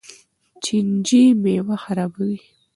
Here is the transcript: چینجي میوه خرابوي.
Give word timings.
چینجي 0.63 1.23
میوه 1.43 1.77
خرابوي. 1.83 2.37